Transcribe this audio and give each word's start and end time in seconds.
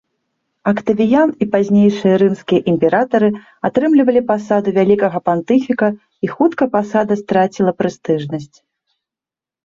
Актавіян 0.69 1.29
і 1.45 1.47
пазнейшыя 1.55 2.13
рымскія 2.21 2.61
імператары 2.71 3.27
атрымлівалі 3.69 4.21
пасаду 4.31 4.73
вялікага 4.77 5.19
пантыфіка, 5.29 5.87
і 6.29 6.31
хутка 6.37 6.63
пасада 6.77 7.13
страціла 7.21 7.71
прэстыжнасць. 7.83 8.57